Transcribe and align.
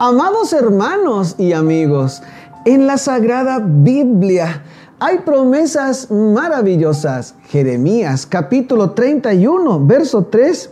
Amados 0.00 0.52
hermanos 0.52 1.34
y 1.38 1.52
amigos, 1.54 2.22
en 2.64 2.86
la 2.86 2.98
Sagrada 2.98 3.58
Biblia 3.58 4.62
hay 5.00 5.18
promesas 5.18 6.08
maravillosas. 6.08 7.34
Jeremías 7.48 8.24
capítulo 8.24 8.92
31, 8.92 9.84
verso 9.84 10.26
3. 10.26 10.70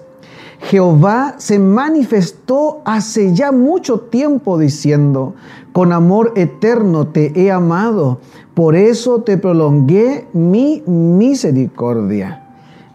Jehová 0.61 1.35
se 1.39 1.59
manifestó 1.59 2.83
hace 2.85 3.35
ya 3.35 3.51
mucho 3.51 3.99
tiempo 3.99 4.59
diciendo, 4.59 5.35
con 5.73 5.93
amor 5.93 6.33
eterno 6.37 7.09
te 7.09 7.33
he 7.35 7.51
amado, 7.51 8.21
por 8.55 8.77
eso 8.77 9.23
te 9.23 9.39
prolongué 9.39 10.29
mi 10.35 10.85
misericordia. 10.87 12.46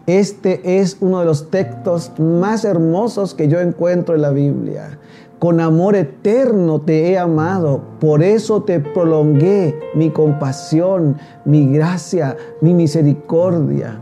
Este 0.06 0.80
es 0.80 0.96
uno 1.00 1.20
de 1.20 1.26
los 1.26 1.48
textos 1.50 2.10
más 2.18 2.64
hermosos 2.64 3.34
que 3.34 3.46
yo 3.46 3.60
encuentro 3.60 4.16
en 4.16 4.22
la 4.22 4.30
Biblia. 4.30 4.98
Con 5.38 5.60
amor 5.60 5.94
eterno 5.94 6.80
te 6.80 7.10
he 7.10 7.18
amado, 7.18 7.82
por 8.00 8.24
eso 8.24 8.64
te 8.64 8.80
prolongué 8.80 9.78
mi 9.94 10.10
compasión, 10.10 11.18
mi 11.44 11.72
gracia, 11.72 12.36
mi 12.60 12.74
misericordia. 12.74 14.00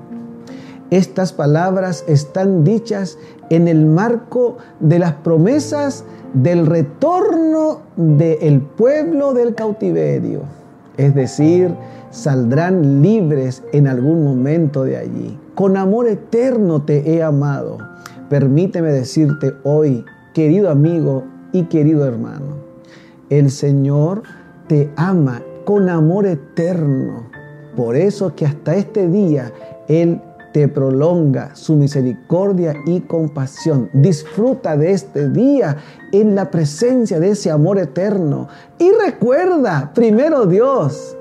Estas 0.91 1.35
palabras 1.35 2.05
están 2.09 2.65
dichas 2.65 3.19
en 3.51 3.69
el 3.69 3.85
marco 3.85 4.57
de 4.81 4.98
las 4.98 5.12
promesas 5.12 6.05
del 6.33 6.65
retorno 6.65 7.81
del 7.97 8.62
pueblo 8.62 9.35
del 9.35 9.55
cautiverio. 9.55 10.61
Es 11.01 11.15
decir, 11.15 11.75
saldrán 12.11 13.01
libres 13.01 13.62
en 13.73 13.89
algún 13.89 14.23
momento 14.23 14.84
de 14.84 14.98
allí. 14.98 15.39
Con 15.55 15.79
amor 15.79 16.07
eterno 16.07 16.83
te 16.83 17.11
he 17.11 17.23
amado. 17.23 17.79
Permíteme 18.29 18.92
decirte 18.92 19.55
hoy, 19.65 20.05
querido 20.34 20.69
amigo 20.69 21.25
y 21.53 21.62
querido 21.65 22.05
hermano, 22.05 22.57
el 23.31 23.51
Señor 23.51 24.25
te 24.67 24.91
ama 24.97 25.41
con 25.65 25.89
amor 25.89 26.27
eterno. 26.27 27.31
Por 27.77 27.97
eso 27.97 28.35
que 28.37 28.45
hasta 28.45 28.75
este 28.75 29.09
día 29.09 29.55
Él 29.89 30.20
te 30.53 30.69
prolonga 30.69 31.55
su 31.55 31.77
misericordia 31.77 32.75
y 32.87 33.01
compasión. 33.01 33.89
Disfruta 33.93 34.77
de 34.77 34.92
este 34.92 35.29
día 35.29 35.77
en 36.12 36.34
la 36.34 36.51
presencia 36.51 37.20
de 37.20 37.31
ese 37.31 37.51
amor 37.51 37.79
eterno. 37.79 38.48
Y 38.79 38.91
recuerda, 38.92 39.92
primero 39.95 40.47
Dios, 40.47 41.17